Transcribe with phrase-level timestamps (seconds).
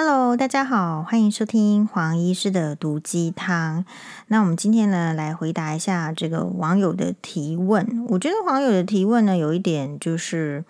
[0.00, 3.84] Hello，大家好，欢迎收听黄医师的毒鸡汤。
[4.28, 8.06] 那我们今天呢，来回答一下这个网友的提问。
[8.10, 10.64] 我觉得网友的提问呢，有一点就是，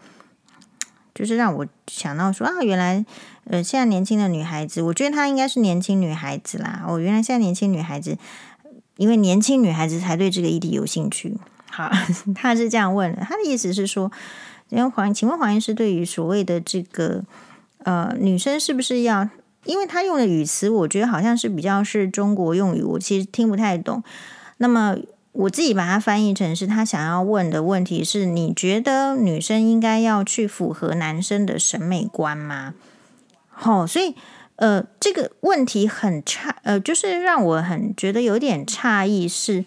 [1.14, 3.04] 就是让我想到说啊，原来
[3.44, 6.82] 呃，现在年轻的女孩子，我觉得她应该是年轻女孩子啦。
[6.88, 8.16] 哦，原来现在年轻女孩子，
[8.96, 11.36] 因为年轻女孩子才对这个议题有兴趣。
[11.70, 11.90] 好，
[12.34, 14.10] 她是这样问的，她的意思是说，
[14.70, 17.22] 因为黄，请问黄医师对于所谓的这个。
[17.88, 19.26] 呃，女生是不是要？
[19.64, 24.02] 因为她用的语词，我觉得好像是比较是中国用语，我其实听不太懂。
[24.58, 24.94] 那么
[25.32, 32.74] 我自己把它翻译成是她想要问的问题是：你觉得女生应该要去符合男生的审美观吗？
[33.62, 34.14] 哦，所以
[34.56, 39.64] 呃，这个问题很差，呃，就是让我很觉得有点诧异是。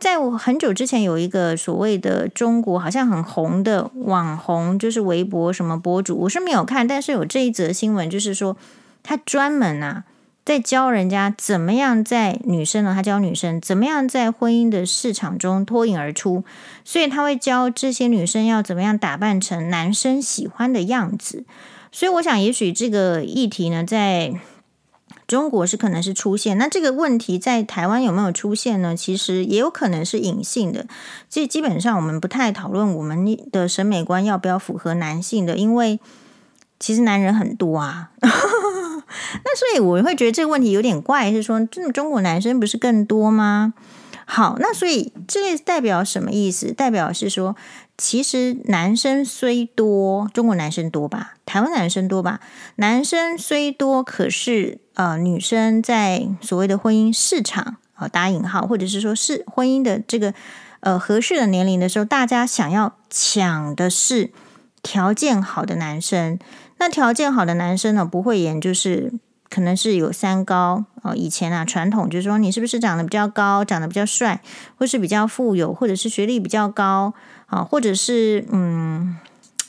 [0.00, 8.56] 在我很久之前，有一个所谓的中国好像很红的网红，就是微博什么博主，我是没有看，但是有这一则新闻，就是说
[9.02, 10.04] 他专门啊
[10.42, 16.44] 在教人家怎么样在女生呢，他教女生怎么样在婚姻的市场中脱颖而出，
[16.82, 21.44] 所以他会教这些女生要怎么样打扮成男生喜欢的样子，
[21.92, 24.32] 所以我想，也许这个议题呢，在。
[25.30, 28.96] 中国是可能是出现，那这个问题在台湾有没有出现呢？
[28.96, 30.86] 其实也有可能是隐性的。
[31.28, 36.00] 这基本上我们不太讨论我们的审美观要不要符合男性的，因为
[36.80, 38.10] 其实男人很多啊。
[38.20, 43.74] 那所以我会觉得这个问题有点怪，是说真的中国男生不是更多吗？
[44.30, 46.72] 好，那所以这代表什么意思？
[46.72, 47.56] 代表是说。
[48.02, 52.40] 其实男生虽多，中国男生多吧，台湾男生多吧。
[52.76, 60.32] 男生虽多，可是呃，女生在所谓的婚姻市场啊、打引号，或者是说是婚姻的这个
[60.80, 64.30] 呃合适的年龄的时候，大家想要抢的是
[64.82, 66.38] 条件好的男生。
[66.78, 69.12] 那条件好的男生呢，不会演就是
[69.50, 74.40] 可能是有三高啊、以前啊，传统就是说你是不是长得比较高，长得比较帅，
[74.76, 77.12] 或是比较富有，或者是学历比较高。
[77.46, 79.16] 啊，或者是嗯，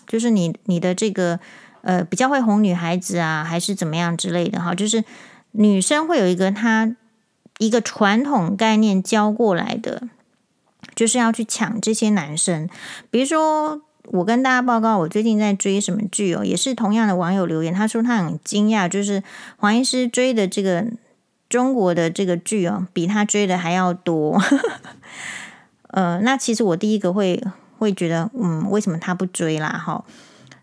[0.05, 1.39] 就是你你的这个
[1.81, 5.03] 呃比较会哄女孩子啊，还是怎么样之类的哈，就是
[5.53, 6.95] 女生会有一个她
[7.57, 10.03] 一个传统概念教过来的，
[10.93, 12.69] 就是要去抢这些男生。
[13.09, 19.23] 比如说，我跟大家报告，我最近在追什么剧哦，也是同样的网友留言，他说他很惊讶，就是
[19.57, 20.85] 黄医师追的这个
[21.49, 24.41] 中国的这个剧哦，比他追的还要多。
[25.89, 27.41] 呃，那其实我第一个会。
[27.81, 29.69] 会觉得，嗯，为什么他不追啦？
[29.69, 30.05] 哈，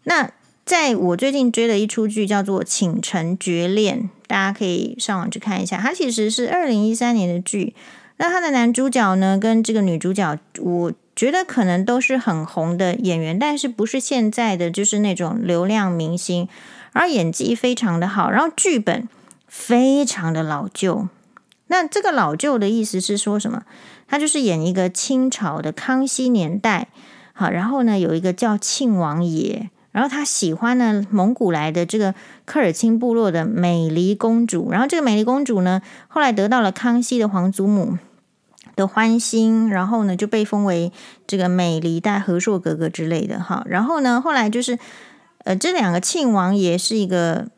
[0.05, 0.31] 那
[0.65, 5.78] 在我最近追的一出剧叫做《倾城绝恋》，大家可以上网去看一下。
[5.78, 7.75] 它其实是二零一三年的剧。
[8.18, 16.48] 那他的男主角呢，跟这个女主角，我觉得可能都是很红的演员，但是不是现在的就是那种流量明星，
[16.92, 19.08] 而演技非常的好，然后剧本
[19.46, 21.08] 非常的老旧。
[21.68, 23.62] 那这个老旧的意思是说什么？
[24.08, 26.88] 他就是演一个清朝的康熙年代，
[27.34, 32.14] 好，然后呢，有一个叫庆王爷，然后他喜欢呢蒙古来的这个
[32.46, 37.98] 科尔沁部落的美丽公主，然后这个美丽公主呢，后来得到了康熙的皇祖母
[38.78, 40.90] 的欢心，然后呢就被封为
[41.26, 44.78] 这个美丽代和硕格格之类的，哈，然后呢后来就是
[45.44, 47.48] 呃这两个庆王爷是一个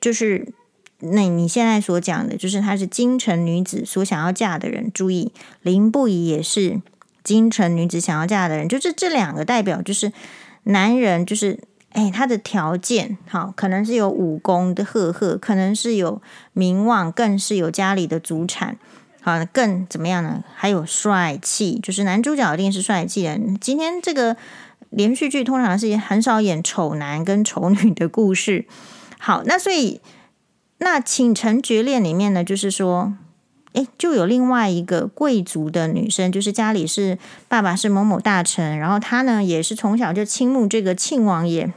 [0.00, 0.52] 就是。
[1.00, 4.90] 那你现在所讲的，就是他是京城女子所想要嫁的人。
[4.94, 6.80] 注意，林不疑也是
[7.22, 8.66] 京城女子想要嫁的人。
[8.66, 10.10] 就是这两个代表，就是
[10.62, 11.60] 男人，就是
[11.90, 16.22] 哎，他的条件好，可能是有武功的赫赫，可能是有
[16.54, 18.78] 名望，更是有家里的祖产。
[19.26, 20.44] 好，更怎么样呢？
[20.54, 23.36] 还有帅气，就是男主角一定是帅气的。
[23.60, 24.36] 今天这个
[24.90, 28.66] 连续剧通常是很少演丑男跟丑女的故事。
[29.18, 30.00] 好，那所以。
[30.78, 33.14] 那《倾城绝恋》里面呢，就是说，
[33.72, 37.16] 诶，就有另外一个贵族的女生，就是家里是
[37.48, 41.72] 爸爸是某某大臣，然后她呢也是从小就倾慕这个庆王爷，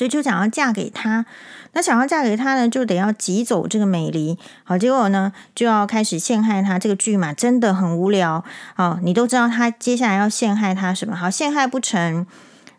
[0.00, 1.26] 所以就想要嫁给他。
[1.74, 4.38] 那想要嫁给他呢，就得要挤走这个美丽。
[4.64, 6.78] 好，结果呢就要开始陷害他。
[6.78, 8.42] 这个剧嘛，真的很无聊。
[8.74, 11.14] 好，你都知道他接下来要陷害他什么？
[11.14, 12.26] 好，陷害不成，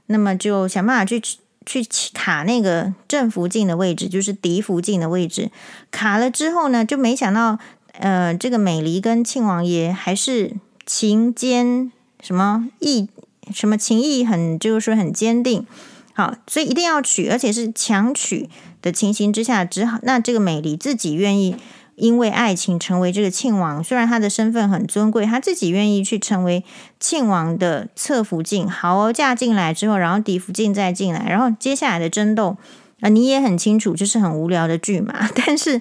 [0.08, 1.22] 那么就想办法去。
[1.64, 1.86] 去
[2.16, 5.52] 卡那个正福晋的位置，就是嫡福晋的位置。
[5.92, 7.60] 卡了之后呢，就没想到，
[8.00, 10.56] 呃，这个美丽跟庆王爷还是
[10.88, 13.08] 情坚什么义
[13.54, 15.68] 什么情义很，就是说很坚定。
[16.14, 18.50] 好，所以一定要娶，而且是强娶
[18.82, 21.56] 的情形之下，只好那这个美丽自己愿意。
[21.98, 26.64] 因为爱情成为这个庆王，虽然他的身份很尊贵，他自己愿意去成为
[27.00, 28.68] 庆王的侧福晋。
[28.68, 32.58] 好，嫁进来之后，然后嫡福晋再进来，然后接下来的争斗
[33.02, 35.30] 啊，你也很清楚，就是很无聊的剧嘛。
[35.36, 35.80] 但是，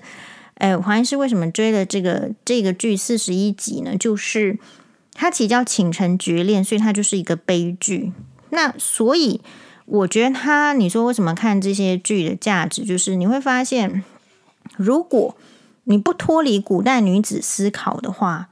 [0.57, 3.97] 哎，黄医师为什么追了这个这个剧四十一集呢？
[3.97, 4.59] 就是
[5.15, 8.13] 它其实叫《倾城绝恋》，所以它就是一个悲剧。
[8.51, 9.41] 那所以
[9.91, 14.05] 我觉得他，你说为什么看这些剧的价值，就是你会发现，
[14.77, 15.37] 如果
[15.85, 18.47] 你不脱离古代女子思考的话，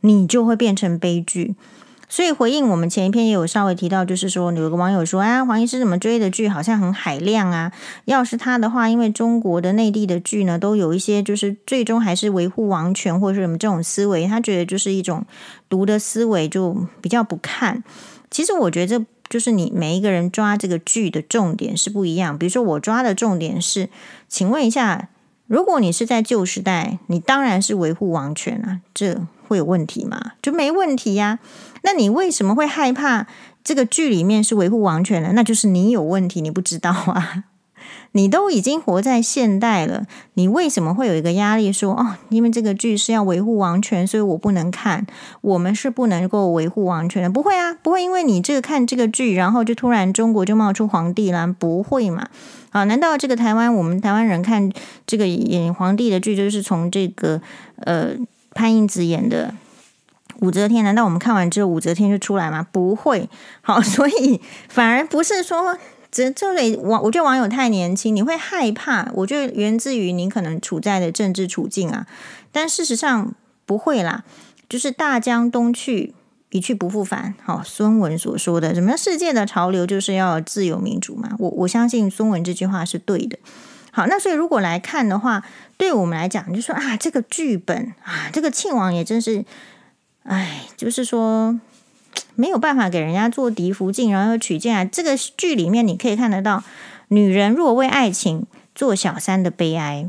[0.00, 1.54] 你就会变成悲剧。
[2.08, 7.70] 所以回应我们前一篇也有稍微提到，就是说有个网友说：“啊，黄医师怎么追的剧好像很海量啊？
[8.06, 15.26] 要是他的话，因为中国的内地的剧呢，都有一些就是最终还是维护王权或者是什么这种思维，他觉得就是一种
[15.68, 17.84] 毒的思维，就比较不看。
[18.30, 22.38] 其实我觉得这就是你每一个人抓这个剧的重点是不一样。
[22.38, 23.88] 比如说我抓的重点是，
[24.28, 25.08] 请问一下，
[25.46, 30.32] 如果你是在旧时代，你当然是维护王权啊，这会有问题吗？
[30.40, 31.38] 就没问题呀。”
[31.82, 33.26] 那你为什么会害怕
[33.62, 35.30] 这个剧里面是维护王权呢？
[35.34, 37.44] 那就是你有问题，你不知道啊！
[38.12, 45.06] 你都已经活在现代了，你为什么会有一个压力说哦，因为这个剧是要维护王权，所以我不能看。
[45.40, 52.26] 我们是不能够维护王权的，不会啊，不会因为你这个看这个剧，然后就突然中国就冒出皇帝了，不会嘛？
[52.70, 54.70] 啊，难道这个台湾我们台湾人看
[55.06, 57.40] 这个演皇帝的剧，就是从这个
[57.80, 58.10] 呃
[58.54, 59.54] 潘英子演的？
[60.40, 62.64] 武则天，难道我们看完之后武则天就出来吗？
[62.70, 63.28] 不会。
[63.60, 65.76] 好，所以反而不是说
[66.10, 69.10] 这这类网，我觉得网友太年轻，你会害怕。
[69.14, 72.06] 我觉得源自于你可能处在的政治处境啊。
[72.50, 73.34] 但事实上
[73.66, 74.24] 不会啦，
[74.68, 76.14] 就是大江东去，
[76.50, 77.34] 一去不复返。
[77.44, 81.36] 好，孙文所说的什么世界的潮流就是要自由民主嘛。
[81.38, 83.38] 我我相信孙文这句话是对的。
[83.90, 85.42] 好，那所以如果来看的话，
[85.76, 89.44] 对我们来讲，就说啊，这个剧本啊，这个庆王也真是。
[90.24, 91.58] 哎，就是说
[92.34, 94.84] 没有办法给人家做敌福晋，然后又娶进来。
[94.84, 96.62] 这个剧里面你可以看得到，
[97.08, 100.08] 女人若为爱情做小三的悲哀。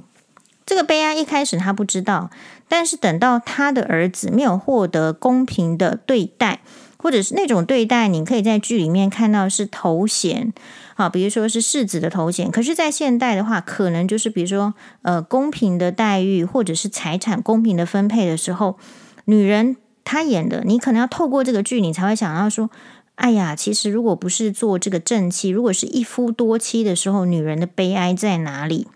[0.64, 2.30] 这个悲哀一开始他不知道，
[2.68, 6.60] 但是等到他的儿子没有获得公平的对待，
[6.98, 10.54] 或者是那种对待，你可以在剧里面看到是头衔，
[10.94, 12.52] 好，比如说是世子的头衔。
[12.52, 18.78] 可是，在现代的话，可能就是比如说呃公平的待遇，或者是财产公平的分配的时候，
[19.26, 19.76] 女人。
[20.04, 22.70] 他演的，你可能要透过这个剧，你才会想到说
[23.16, 28.88] ：“哎呀，其实如果不是做这个正妻，如果是一夫多妻的时候，女人的悲哀在哪里？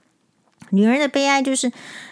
[0.72, 1.72] 女人的悲哀就是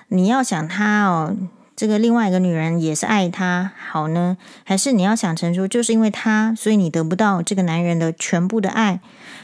[0.10, 1.36] 你要想她哦，
[1.76, 9.00] 这个另外一个女人也是爱她好呢，还是你要想成说，就是因为她，所以你得不到这个男人的全部的爱，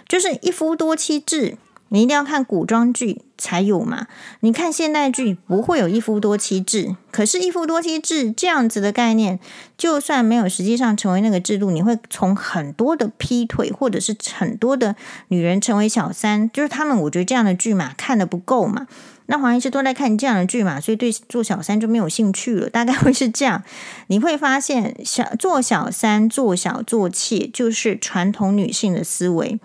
[0.08, 1.58] 就是一夫多妻制。”
[1.90, 4.08] 你一定要看古装剧才有嘛？
[4.42, 9.40] 你看现代剧不会有一夫多妻制，可是，一夫多妻制这样子的概念，
[9.78, 14.96] 就算没有实际上成为那个制度，你会从很多的劈腿，或者是很多的
[15.30, 18.88] 女人成为小三，就是他们，我觉得这样的剧嘛，看得不够嘛。
[19.30, 23.62] 那黄医师都在看这样的剧嘛，所以对做小三就没有兴趣了，大概会是这样。
[24.08, 29.60] 你会发现，小做小三、做小做妾，就是传统女性的思维。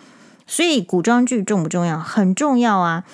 [0.46, 1.98] 所以古装剧重不重要？
[1.98, 3.04] 很重要啊！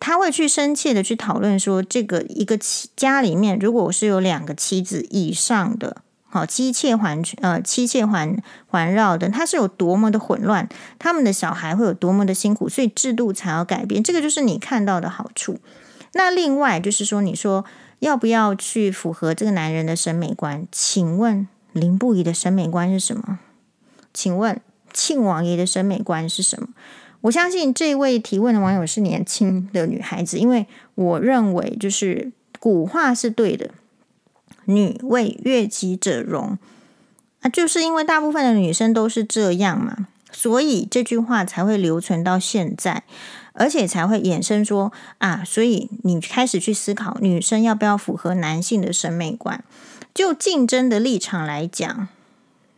[0.00, 5.98] 他会去深切的去讨论说，这个一个妻家里面，如果我是有两个妻子以上的，
[6.28, 8.36] 好妻妾环呃妻妾环
[8.66, 10.68] 环绕的，他是有多么的混乱，
[10.98, 14.02] 他们的小孩会有多么的辛苦，所以制度才要改变。
[14.02, 15.58] 这个就是你看到的好处。
[16.14, 17.64] 那另外就是说，你说
[18.00, 20.66] 要不要去符合这个男人的审美观？
[20.72, 23.38] 请问林不疑的审美观是什么？
[24.12, 24.60] 请问？
[24.92, 26.68] 庆王爷的审美观是什么？
[27.22, 33.70] 我相信这位提问的网友是年轻的女孩子，因为我认为就是古话是对的
[34.66, 36.58] ，“女为悦己者容”，
[37.42, 43.04] 啊，就是因为大部分的女生都是这样嘛，所以这句话才会留存到现在，
[43.52, 49.62] 而且才会衍生说啊，所以你开始去思考女生要不要符合男性的审美观，
[50.12, 52.08] 就竞争的立场来讲。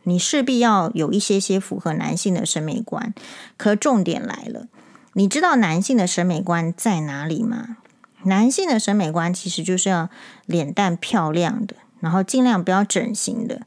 [0.05, 3.13] 你势必要有一些些符合男性的审美观，
[3.57, 4.69] 可重点来了，
[5.15, 7.79] 你知道男性的审美观在哪里吗？
[8.25, 10.09] 男性的审美观其实就是要
[10.47, 13.63] 脸蛋漂亮的，然后尽量不要整形的。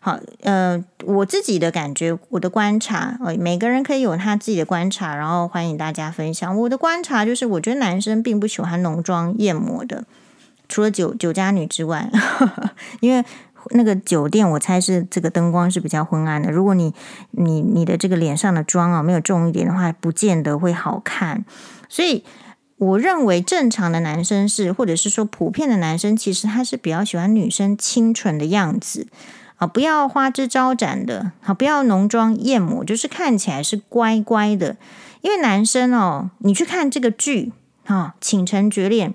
[0.00, 6.56] 好，呃，我自己的感觉，我的观察，呃，每个人可以有他自己的观察，然后欢迎大家分享。
[6.56, 10.04] 我的观察就是，我觉得男生并不喜欢浓妆艳抹的，
[10.68, 12.10] 除了酒酒家女之外，
[13.00, 13.24] 因为。
[13.70, 16.50] 那个酒店，我猜是这个灯光是比较昏暗的。
[16.50, 16.92] 如果你
[17.30, 21.44] 你你的这个脸上的妆啊没有重一点的话，不见得会好看。
[21.88, 22.24] 所以
[22.76, 29.08] 我认为正常的男生是，或者是说普遍的男生，其实他是比较喜欢女生清纯的样子
[29.56, 34.76] 啊，不要花枝招展的，好，不要浓妆艳抹，就是看起来是乖乖的。
[35.20, 37.52] 因为男生哦，你去看这个剧
[37.86, 39.10] 啊，《倾城绝恋》，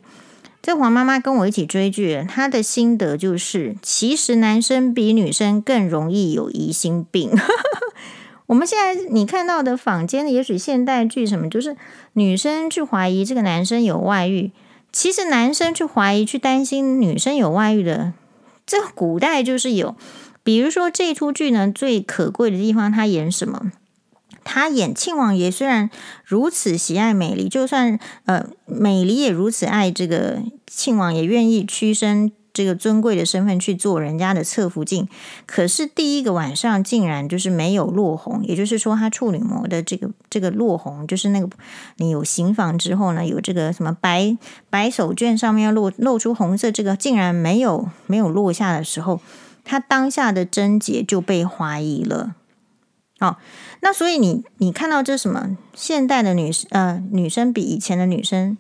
[0.64, 7.30] 这黄妈妈跟我一起追剧，她的心得就是，其实男生比女生更容易有疑心病。
[8.48, 11.76] 我们现在你看到的坊间的，也许现代剧什么，就是
[12.14, 14.52] 女生去怀疑这个男生有外遇，
[14.94, 18.14] 其实男生去怀疑、去担心女生有外遇的，
[18.66, 19.98] 这古代就是有。
[20.46, 23.74] 比如说这出剧呢，最可贵的地方，他演什么？
[24.44, 25.90] 他演庆王爷，虽然
[26.24, 35.08] 如此喜爱美丽，就算呃美丽也如此爱这个庆王爷，愿意屈身这个尊贵的身份去做人家的侧福晋，
[35.46, 41.50] 可是第一个晚上竟然就是没有落红，也就是说他处女膜的这个这个落红，就是那个
[41.98, 44.38] 你有行房之后呢，有这个什么白
[44.70, 49.20] 白手绢上面要露露出红色，这个竟然没有没有落下的时候。
[49.66, 52.36] 他当下的贞洁就被怀疑了，
[53.24, 53.38] 哦，
[53.80, 55.56] 那所以你你看到这什么？
[55.74, 58.58] 现代的女呃女生比以前的女生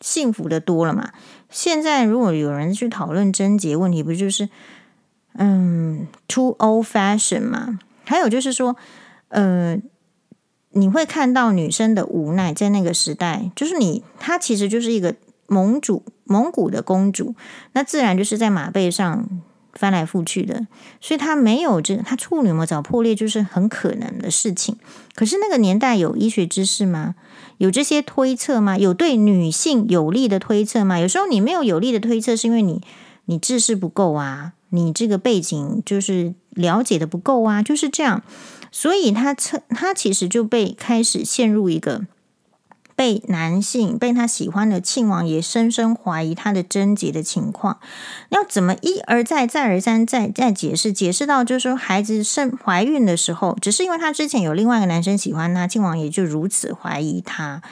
[0.00, 1.12] 幸福的多了嘛？
[1.48, 4.48] 现在如果有人去讨论贞洁问题，不就是
[5.34, 7.78] 嗯 too old fashion 嘛？
[8.04, 8.74] 还有就是说，
[9.28, 9.78] 呃，
[10.70, 15.14] 你会看到女生的无奈，在那个时代，就是你她其实就是一个
[15.46, 17.36] 蒙主蒙古的公主，
[17.74, 19.28] 那自然就是在马背上。
[19.72, 20.66] 翻来覆去的，
[21.00, 24.76] 所以他没有这个，他处女膜早破裂就是很可能的事情。
[25.14, 27.14] 可是那个年代有医学知识吗？
[27.58, 28.78] 有这些推测吗？
[28.78, 30.98] 有对女性有利的推测吗？
[30.98, 32.82] 有时候你没有有利的推测，是因为你
[33.26, 38.22] 你知识不够啊，你这个背景就是了解的不够啊，就是这样。
[38.72, 42.06] 所以他测他其实就被开始陷入一个。
[43.00, 47.80] 被男性被他喜欢的庆王爷深深怀疑他的贞洁的情况，
[48.28, 50.92] 要怎么一而再再而三再再解释？
[50.92, 57.62] 解释到就是说孩子生怀孕的时候，只是因为他之前有另外一个男生喜欢他，庆王爷就如此怀疑他。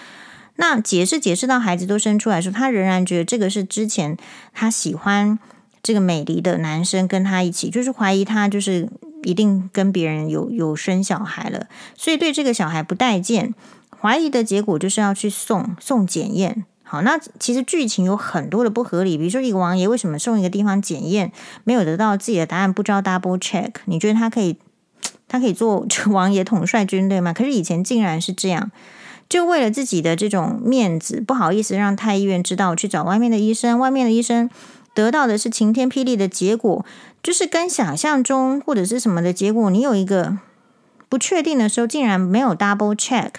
[0.56, 4.16] 那解释解释到孩子都生出来说，他仍然觉得这个是之前
[4.54, 5.38] 他喜欢
[5.82, 8.88] 这个美丽的男生跟他一起，就是怀疑他就是
[9.24, 13.52] 一定跟别人有有生小孩了，所以对这个小孩不待见。
[14.00, 16.64] 怀疑的结果就是要去送送检验。
[16.82, 21.30] 好，那其实剧情有很多的不合理，比如说一个王爷为什么送一个地方检验，
[21.64, 23.72] 没有得到自己的答案，不知道 double check？
[23.84, 24.56] 你觉得他可以
[25.28, 27.34] 他可以做王爷统帅军队吗？
[27.34, 28.70] 可是以前竟然是这样，
[29.28, 34.48] 就为了自己的这种面子，不好意思让太医院知道，去找外面的医生，外面的医生
[34.94, 36.86] 得到的是晴天霹雳的结果，
[37.22, 40.38] 就是跟想象中或者是什么的结果，你有一个
[41.10, 43.32] 不确定的时候，竟然没有 double check。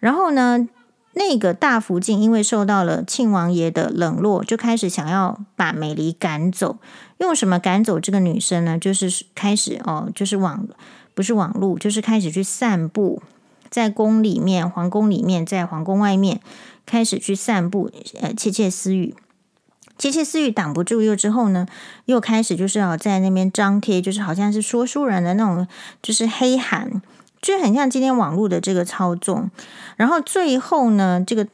[0.00, 0.68] 然后呢，
[1.12, 6.78] 那个大福晋因为受到了庆王爷的冷落，就开始想要把美丽赶走。
[7.18, 8.78] 用什么赶走这个女生呢？
[8.78, 10.66] 就是开始哦，就是网
[11.14, 13.22] 不是网路，就是开始去散步，
[13.68, 16.40] 在宫里面、皇宫里面，在皇宫外面
[16.86, 17.90] 开始去散步，
[18.20, 19.14] 呃，窃窃私语。
[19.98, 21.66] 窃窃私语挡不住，又之后呢，
[22.06, 25.68] 又开始就是要在那边张贴，就是好像是说书人的那种，
[26.00, 27.02] 就是黑函。
[27.40, 29.50] 就很像今天网络的这个操纵，
[29.96, 31.46] 然后最后呢，这个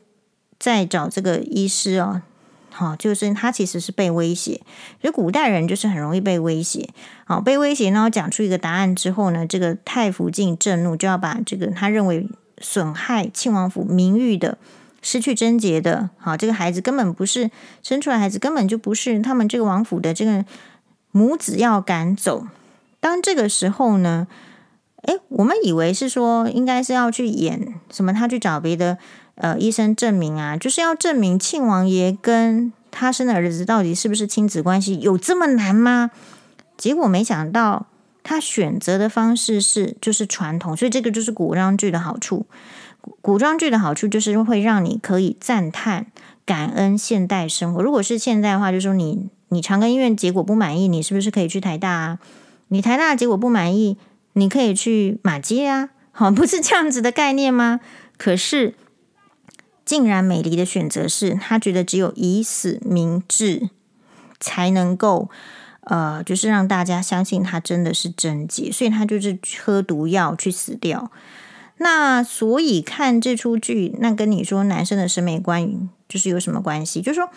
[0.59, 2.23] 再找这个医师哦，
[2.71, 4.61] 好，就是他其实是被威胁，
[5.01, 6.89] 所以古代人就是很容易被威胁，
[7.25, 12.29] 好，被威胁，然后讲出一个答案之后呢，这个太福晋震怒，就要把这个他认为
[12.59, 14.59] 损害庆王府名誉的、
[15.03, 17.51] 失去贞洁的，好，这个孩子根本不是
[17.83, 20.45] 生出来，孩子根本就不是他们这个王府的这个
[21.13, 22.47] 母子要赶走。
[22.99, 24.27] 当这个时候呢，
[25.07, 28.99] 诶，我们以为是说应该是要去演什么，他去找别的
[29.37, 36.11] 呃医生证明啊，就是要证明庆王爷跟他生的儿子到底是不是亲子关系，有这么难吗？
[36.77, 37.87] 结果没想到
[38.23, 42.47] 他选择的方式是就是传统，所以这个就是古装剧的好处。
[43.23, 46.07] 古装剧的好处就是会让你可以赞叹
[46.45, 47.81] 感恩现代生活。
[47.81, 52.19] 如果是现在的话，就是说你你长庚医院结果不满意，你是不是可以去台大啊？
[52.69, 53.97] 你台大结果不满意。
[54.39, 57.81] 你可以去马街啊， 好，不是这样子的概念吗？
[58.19, 58.75] 可是，
[59.83, 63.71] 竟然美丽的选择是，他觉得只有以死明志，
[64.39, 65.31] 才能够，
[65.85, 71.11] 呃，就是让大家相信他真的是贞洁，所以他就是喝毒药去死掉。
[71.79, 77.01] 那所以看这出剧，那跟你说男生的审美观就是有什么关系？
[77.01, 77.31] 就是说，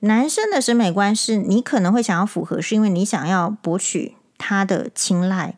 [0.00, 4.16] 男生的审美观是你可能会想要符合，是因为你想要博取。
[4.42, 5.54] 他的青睐，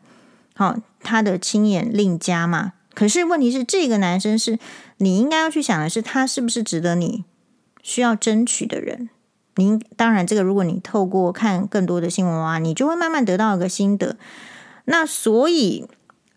[0.53, 2.73] 好，他的亲眼令加嘛。
[2.93, 4.59] 可是问题是，这个男生是
[4.97, 7.25] 你应该要去想的是，他是不是值得你
[7.81, 9.09] 需要争取的人？
[9.55, 14.15] 你当然，这个如果你透过看更多的新闻啊，你就会慢慢得到一个心得。
[14.85, 15.87] 那所以，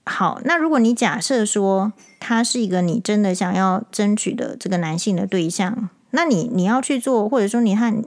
[0.05, 8.03] 好，那如果你假设说他是一个你真的想要争取的这个男性的对象，那你你要去做，或者说你看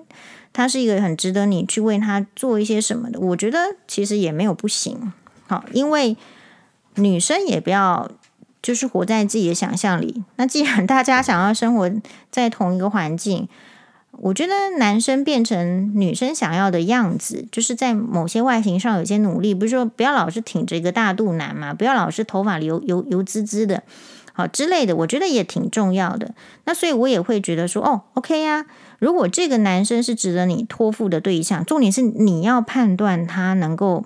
[0.54, 5.12] 他是一个很值得你去为他做一些什么的，我觉得其实也没有不行。
[5.50, 6.16] 好，因为
[6.94, 8.12] 女生也不要
[8.62, 10.24] 就是活在自己的想象里。
[10.36, 11.92] 那既然大家想要生活
[12.30, 13.50] 在同一个环境，
[14.12, 23.82] 我觉得男生变成女生想要的样子，就是在某些外形上有些努力，不是说不要老是挺着一个大肚腩嘛，不要老是头发油油油滋滋的，
[24.34, 26.36] 好之类的，我觉得也挺重要的。
[26.66, 28.68] 那所以我也会觉得说，哦，OK 呀，
[29.00, 34.06] 如果这个男生是值得你托付的对象，重点是你要判断他能够。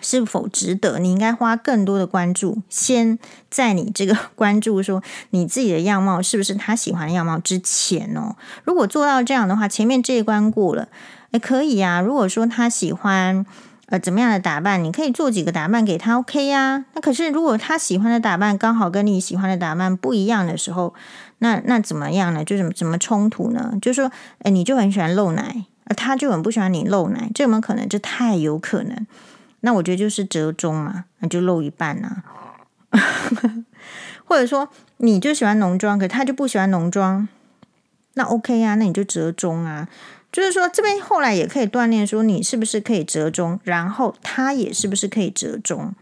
[0.00, 0.98] 是否值得？
[0.98, 3.18] 你应该花更多的关注，先
[3.50, 8.36] 在你这个 关注说你自己的样貌是不是他喜欢的样貌之前哦。
[8.64, 10.88] 如果做到这样的话，前面这一关过了，
[11.32, 12.00] 诶，可以呀。
[12.00, 13.44] 如果说他喜欢
[13.86, 16.84] 呃怎么样的打扮，你可以做几个打扮给他，OK 呀。
[16.94, 20.94] 那可是如果他喜欢的打扮刚好跟你喜欢的打扮不一样的时候，
[21.38, 22.44] 那那怎么样呢？
[22.44, 23.74] 就怎么怎么冲突呢？
[23.80, 24.10] 就说，
[24.42, 27.88] 诶，你就很喜欢露奶，而他就很不喜欢你露奶，这有没有可能？
[27.88, 29.06] 这太有可能。
[29.60, 32.22] 那我觉得就是折中嘛，那就露一半呐、
[32.90, 33.00] 啊，
[34.24, 37.26] 或者说你就喜欢浓妆，可他就不喜欢浓妆，
[38.14, 39.88] 那 OK 啊，那你就折中啊。
[40.30, 45.94] 就是说这边后来也可以锻炼，说你是不是可以折中，然后他也是不是可以折中，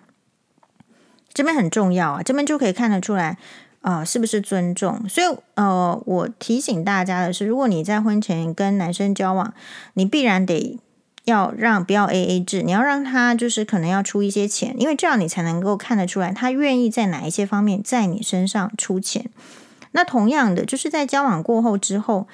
[1.33, 3.39] 这边很重要啊，这边就可以看得出来
[3.81, 5.09] 啊、是不是尊重。
[5.09, 9.55] 所以呃，我提醒大家的是，如果你在婚前跟男生交往，
[9.95, 10.79] 你必然得。
[11.27, 19.29] 要让不要 AA 制，你要让他就是可能要出一些钱，因为这样你才能够看得出来他愿意在哪一些方面在你身上出钱。
[19.91, 22.29] 那同样的，就是在交往过后之后，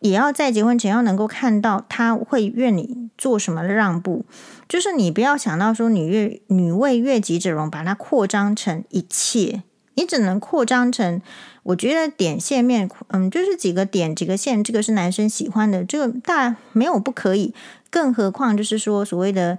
[0.00, 4.24] 也要在结婚前要能够看到他会愿你做什么让步。
[4.68, 9.62] 就是你不要想到说女越女为悦己者容，把它扩张成一切，
[9.94, 11.20] 你只能扩张成
[11.64, 17.52] 我觉得点线面，嗯，就是几个点几个线，这个是男生喜欢的，这个大没有不可以。
[17.92, 19.58] 更何况，就是说，所谓的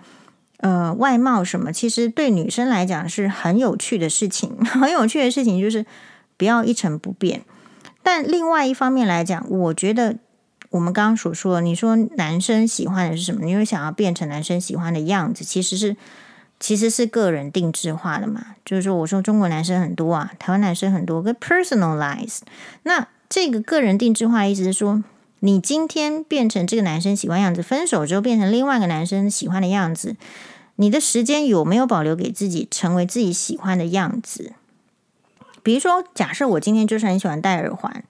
[0.57, 4.57] 呃外貌什么，其实对女生来讲是很有趣的事情。
[4.65, 5.85] 很有趣的事情就是
[6.35, 7.43] 不要一成不变。
[8.01, 10.17] 但另外一方面来讲，我觉得
[10.71, 13.45] 我们刚刚所说，你说男生喜欢的是什么？
[13.45, 15.95] 你会想要变成男生喜欢的样子，其实是
[16.59, 18.55] 其实是个人定制化的嘛。
[18.65, 22.39] 就是说，我说中国男生很多啊，台湾男生很多，个 personalize。
[22.81, 25.03] 那这个个人定制化意思是说。
[25.45, 30.15] 你今天变成这个男生喜欢样子，分手之后变成另外一个男生喜欢的样子，
[30.77, 34.53] 你的时间有没有保留给自己成为自己喜欢的样子？
[35.61, 38.05] 比如说，假设我今天就是很喜欢戴耳环，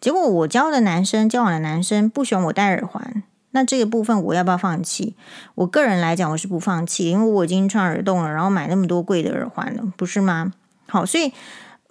[0.00, 5.14] 结果我交的男生交往的男生不喜欢我戴耳环，那这个部分我要不要放弃？
[5.54, 10.52] 我个人来讲，我是不放弃，因为我已经穿耳洞了，然后买那么多贵的耳环了，不是吗？
[10.88, 11.32] 好，所以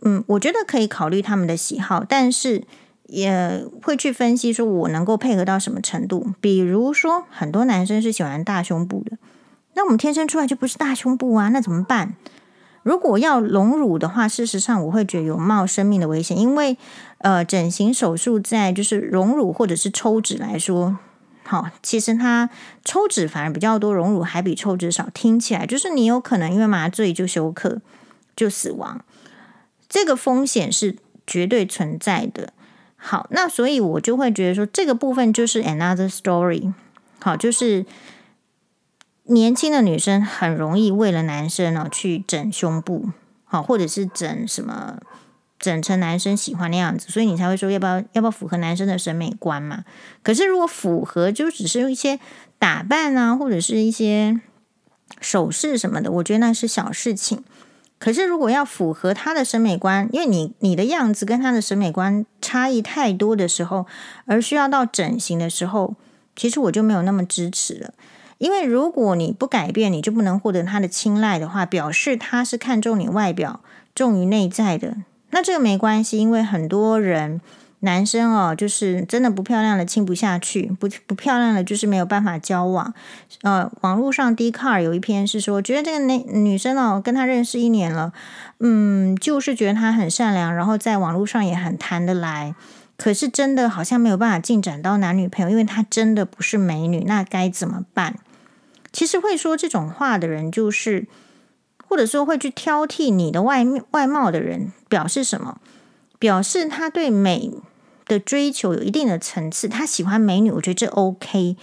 [0.01, 2.65] 嗯，我觉得可以考虑他们的喜好，但是。
[3.13, 6.33] 也会去分析说，我能够配合到什么程度。
[6.41, 9.19] 比如说，很多男生是喜欢大胸部的，
[9.75, 12.15] 那我们天生出来就不是大胸部啊，那怎么办？
[12.81, 16.75] 如果要隆乳的话，事实上我会觉得有冒生命的危险，因为
[17.19, 20.97] 呃，整形手术在就是隆乳或者是抽脂来说，
[21.43, 22.49] 好，其实它
[22.83, 25.07] 抽脂反而比较多，隆乳还比抽脂少。
[25.13, 27.79] 听起来就是你有可能因为麻醉就休克
[28.35, 29.05] 就死亡，
[29.87, 30.95] 这个风险是
[31.27, 32.51] 绝对存在的。
[33.05, 36.73] 好，那所以我就会觉得说，这个部分就是 another story。
[37.19, 37.85] 好，就是
[39.23, 43.09] 年轻的女生很容易为了男生呢去整胸部，
[43.43, 44.99] 好，或者是整什么
[45.59, 49.83] 整成男生喜欢的样子，所以你才会说要不要要不要符合男生的审美观嘛？
[50.21, 52.19] 可是如果符合，就只是一些
[52.57, 54.39] 打扮啊，或者是一些
[55.19, 57.43] 首饰什么的，我觉得那是小事情。
[58.03, 63.85] 可是，如果要符合他的审美观，因为你你的样子跟他的审美观差异太多的时候，
[64.25, 65.95] 而需要到整形的时候，
[66.35, 67.93] 其实我就没有那么支持了。
[68.39, 73.61] 因为如果你不改变，你就不能获得他的青睐的话，表示他是看重你外表
[73.95, 74.97] 重于内在的。
[75.29, 77.39] 那这个没关系，因为很多人。
[77.83, 82.93] 男生哦，就是真的不漂亮的亲不下去，不不漂亮的就是没有办法交往。
[83.41, 88.13] 呃，网络上 d c a r 有一篇是说，觉得这个女女生哦，跟他认识一年了，
[88.59, 92.55] 嗯，就是觉得她很善良，然后在网络上也很谈得来，
[92.95, 98.15] 可是真的好像没有办法进展到男女朋友，因为她真的不是美女，那该怎么办？
[98.93, 101.05] 其实会说这种话的人，就是
[101.89, 105.57] 或者说会去挑剔你的外外貌的人，表示什么？
[106.17, 107.51] 表示他对美。
[108.13, 111.55] 的追求有一定的层次，他喜欢美女，我觉得这 OK。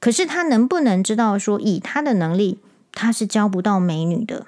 [0.00, 2.58] 可是他能不能知道说，以他的能力，
[2.92, 4.46] 他是交不到美女的。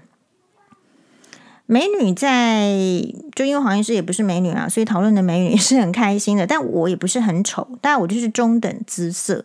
[1.66, 2.72] 美女在，
[3.34, 6.46] 就因为黄医师也不是美女啊，所以讨论的美女是很开心的。
[6.46, 9.44] 但我也不是很丑，但我就是中等姿色。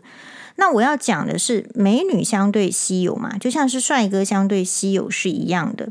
[0.55, 5.89] 那我要讲的是，美女相对稀有嘛，就像是帅哥相对稀有是一样的。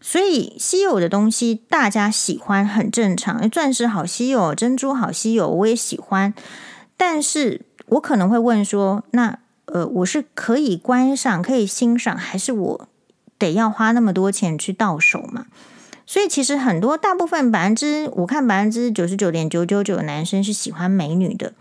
[0.00, 6.32] 所以稀有的东西大家喜欢很正常，钻石好稀有，珍珠好稀有，我也喜欢。
[6.96, 12.88] 但是我可能会问说，那呃，我是可以观赏、可以欣赏，还是我
[13.38, 15.46] 得要花那么多钱去到手嘛？
[16.06, 21.52] 所以其实很多大部分百分之，我看百分之九十九点九九九的男生是喜欢美女的。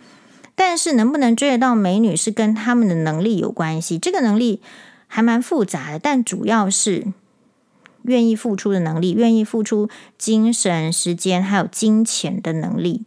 [0.55, 4.61] 但是能不能追得到美女是跟他们的能力有关系，这个能力
[5.07, 7.07] 还蛮复杂的，但主要是
[8.03, 13.05] 愿意付出的能力，愿意付出精神、时间还有金钱的能力。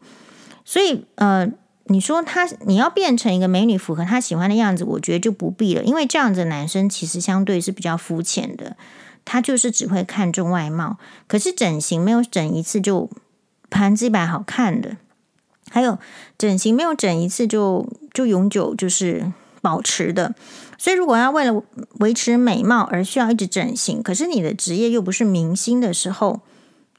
[0.64, 1.50] 所以，呃，
[1.86, 8.76] 你说他你要变成一个美女，符合他喜欢的样子，我觉得就不必了，因为这样子的男生其实相对是比较肤浅的，
[9.24, 13.10] 他就是只会看重外貌，可是整形没有整一次就
[13.68, 14.96] 百分之一百好看的。
[15.70, 15.98] 还有
[16.36, 20.34] 整形没有整一次就就永久就是保持的，
[20.82, 21.62] 所以如果要为了
[22.00, 26.40] 维持美貌而需要一直整形，可是你的职业又不是明星的时候，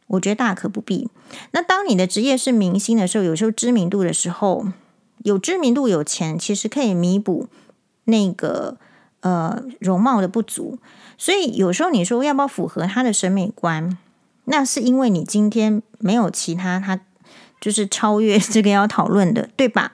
[0.08, 1.10] 我觉得大可不必。
[1.52, 4.68] 那当你的职业是明星的时候，有时候知名度的时候，
[5.26, 7.50] 有知名度有钱，其实可以弥补
[8.06, 8.78] 那个
[9.20, 10.80] 呃容貌的不足。
[11.18, 13.98] 所以有时候你说要不要符合他的审美观，
[14.46, 17.02] 那是因为你今天没有其他他。
[17.60, 19.94] 就是超越这个要讨论的，对吧？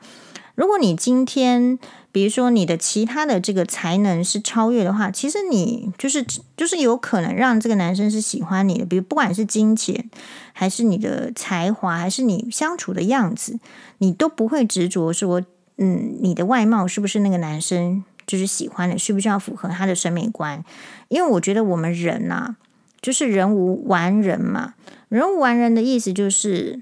[0.55, 1.77] 如果你今天，
[2.11, 6.25] 比如说你的其他的这个才能是超越的话，其实你就是
[6.57, 8.85] 就是有可能让这个男生是喜欢你的。
[8.85, 10.09] 比如不管是金钱，
[10.53, 13.59] 还是你的才华，还是你相处的样子，
[13.99, 15.43] 你都不会执着说，
[15.77, 20.63] 嗯，你的外貌是不是那个男生就是喜欢的，需不需要符合他的审美观？
[21.09, 22.55] 因为我觉得我们人呐、
[23.01, 24.73] 就是人无完人嘛，
[25.09, 26.81] 人无完人的意思就是。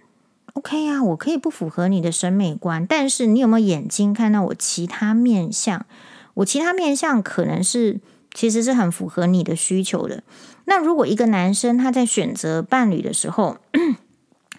[0.58, 5.86] OK 啊，我可以不符合你的审美观，但是你有没有眼睛看到我其他面相？
[6.34, 8.00] 我其他面相可能是
[8.34, 10.24] 其实是很符合你的需求的。
[10.66, 13.58] 那如果一个男生他在选择伴侣的时候，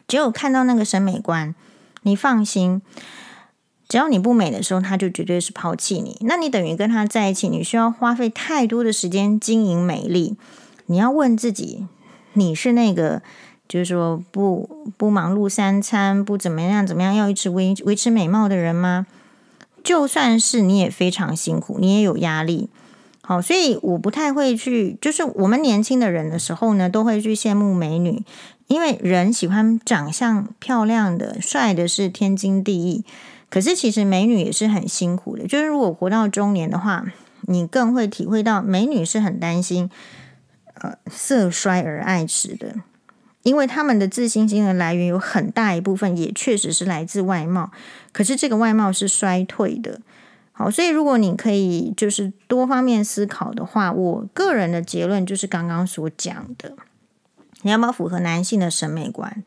[0.07, 1.53] 只有看到那个审美观，
[2.03, 2.81] 你放心，
[3.89, 6.17] 只要你不美的时候，他就绝对是抛弃你。
[6.21, 10.37] 那你等于跟他在一起，你需要花费太多的时间经营美丽。
[10.87, 11.89] 你要问自己，
[12.35, 13.21] 你是那个？
[13.69, 19.07] 就是说不不忙碌三餐，不怎么样怎么样，要一直维维持美貌的人吗？
[19.85, 22.69] 就算是你也非常辛苦，你也有压力。
[23.21, 28.25] 好，所以我不太会去，就是我们年轻的人的时候呢，都会去羡慕美女，
[28.69, 33.05] 因为人喜欢长相漂亮的、帅的是天经地义。
[33.51, 37.05] 可是其实美女也是很辛苦的，就是如果活到中年的话，
[37.43, 39.91] 你更会体会到美女是很担心，
[40.75, 42.77] 呃，色衰而爱弛的。
[43.49, 47.73] 因为他们的自信心的来源有很大一部分也确实是来自外貌，
[48.13, 50.03] 可是这个外貌是衰退的。
[50.53, 56.75] 好，所以如果你可以就是多方面思考的话，我个人的结论就是刚刚所讲的，
[57.63, 59.43] 你要不要符合男性的审美观？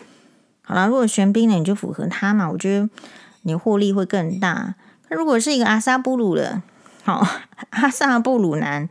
[0.64, 2.90] 好了，如果玄彬呢，你就符合他嘛，我觉得
[3.44, 4.74] 你获利会更大。
[5.10, 6.64] 那如果是一个阿萨布鲁的，
[7.04, 7.28] 好，
[7.70, 8.90] 阿萨布鲁男。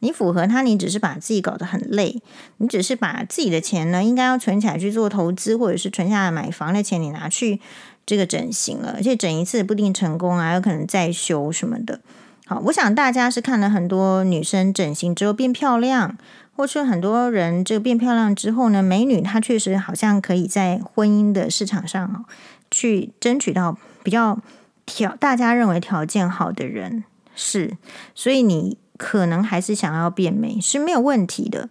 [0.00, 2.22] 你符合他，你只是把自己搞得很累。
[2.58, 7.60] 你只是把自己的钱呢，应该要存起来去做投资，或者是存下来买房的钱，你拿去
[8.06, 12.00] 这个整形了，而且整一次不一定成功啊，有可能再修什么的。
[12.46, 16.16] 好，我想大家是看了很多女生整形之后变漂亮，
[16.54, 22.24] 或是很多人这个变漂亮之后呢，美女她确实好像可以在婚姻的市场上
[22.70, 24.38] 去争取到比较
[24.86, 27.02] 条大家认为条件好的人，
[27.34, 27.76] 是，
[28.14, 28.78] 所以你。
[28.98, 31.70] 可能还是想要变美是没有问题的，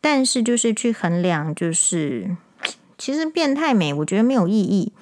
[0.00, 2.36] 但是就是去衡量，就是
[2.96, 4.92] 其实变太美，我觉得没有意义。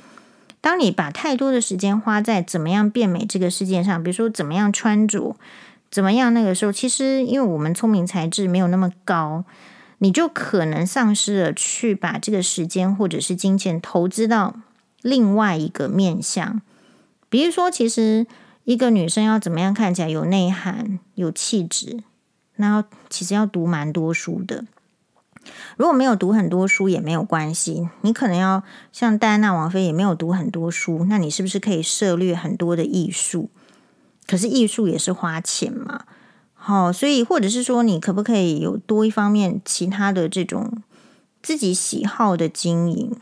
[0.60, 5.36] 当你把太多的时间花在怎么样变美这个事件上，比如说怎么样穿着，
[5.90, 9.44] 怎么样那个时候，其实因为我们聪明才智没有那么高，
[9.98, 14.54] 你就可能丧失了去把这个时间或者是金钱投资到
[15.02, 16.62] 另外一个面向，
[17.28, 18.26] 比如说其实。
[18.66, 22.02] 一个女生要怎么样看起来有内涵、有气质？
[22.56, 24.64] 那要其实要读蛮多书的。
[25.76, 33.50] 如果没有读很多书也没有关系，你可能要像戴安娜王妃也没有读很多书，那你是不是可以涉猎很多的艺术？
[34.26, 36.04] 可是艺术也是花钱嘛。
[36.52, 40.82] 好，所以或者是说，你可不可以有多一方面其他的这种
[41.40, 43.14] 自己喜好的经营？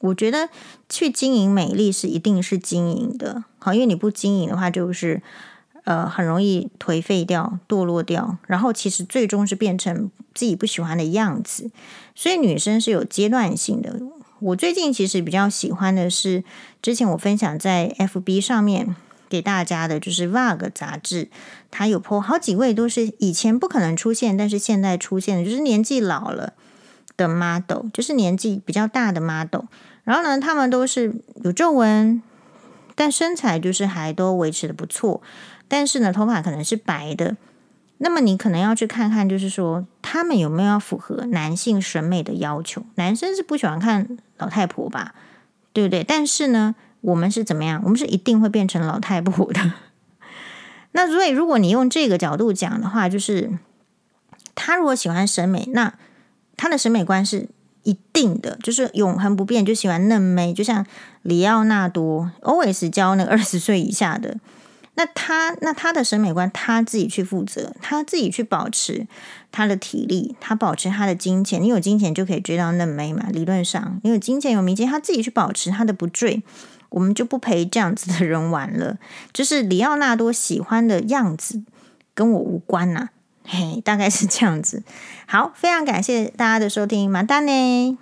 [0.00, 0.48] 我觉得
[0.88, 5.22] 去经营美丽是一定是经营的，好，因为你不经营的话，就是，
[5.84, 11.70] 呃很容易颓废掉、堕落掉，然后其实最终是变成自己不喜欢的样子。
[12.14, 14.00] 所以女生是有阶段性的。
[14.40, 16.44] 我最近其实比较喜欢的是，
[16.80, 18.96] 之前我分享在 FB 上面
[19.28, 21.28] 给大家的，就是《VOG》杂志，
[21.70, 26.54] 它有 po 好几位都是以前不可能出现，但是现在出现的，就是年纪老了
[27.18, 29.66] 的 model，就是年纪比较大的 model。
[30.04, 32.22] 然后呢，他们都是有皱纹，
[32.94, 35.22] 但身材就是还都维持的不错。
[35.68, 37.36] 但是呢，头发可能是白的。
[37.98, 42.82] 那么你可能要去看看，就是说他们有没有要符合男性审美的要求？
[42.94, 45.14] 男生是不喜欢看老太婆吧，
[45.74, 46.02] 对不对？
[46.02, 47.82] 但是呢，我们是怎么样？
[47.84, 49.72] 我们是一定会变成老太婆的。
[50.92, 53.50] 那所以，如果你用这个角度讲的话，就是
[54.54, 55.92] 他如果喜欢审美，那
[56.56, 57.48] 他的审美观是
[57.82, 60.84] 一定的，就是永恒不变，就喜欢嫩妹，就像
[61.22, 64.36] 里奥纳多 always 教那个二十岁以下的。
[64.94, 69.06] 那他那他的审美观，他自己去负责，他自己去保持
[69.50, 71.62] 他的体力，他保持他的金钱。
[71.62, 73.28] 你有金钱就可以追到嫩妹嘛？
[73.32, 76.42] 理论上，你有金钱有名气，他自己去保持他的不坠，
[76.90, 78.98] 我们就不陪这样子的人玩了。
[79.32, 81.62] 就是里奥纳多喜欢的样子，
[82.12, 83.08] 跟我无关呐、
[83.52, 84.84] 嘿，大概是这样子。
[85.26, 87.98] 好，非常感谢大家的收听，马丹呢。